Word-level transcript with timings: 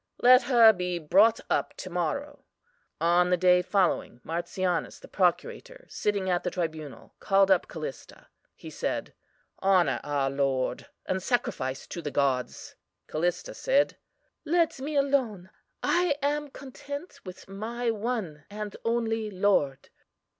Let 0.19 0.41
her 0.49 0.73
be 0.73 0.97
brought 0.97 1.39
up 1.47 1.75
to 1.77 1.91
morrow. 1.91 2.43
"On 2.99 3.29
the 3.29 3.37
day 3.37 3.61
following, 3.61 4.19
Martianus, 4.23 4.97
the 4.99 5.07
procurator, 5.07 5.85
sitting 5.89 6.27
at 6.27 6.41
the 6.41 6.49
tribunal, 6.49 7.13
called 7.19 7.51
up 7.51 7.67
Callista. 7.67 8.25
He 8.55 8.71
said: 8.71 9.13
Honour 9.61 9.99
our 10.03 10.31
lord, 10.31 10.87
and 11.05 11.21
sacrifice 11.21 11.85
to 11.85 12.01
the 12.01 12.09
gods. 12.09 12.73
"CALLISTA 13.05 13.53
said: 13.53 13.97
Let 14.43 14.79
me 14.79 14.95
alone; 14.95 15.51
I 15.83 16.15
am 16.23 16.49
content 16.49 17.19
with 17.23 17.47
my 17.47 17.91
One 17.91 18.45
and 18.49 18.75
only 18.83 19.29
Lord. 19.29 19.89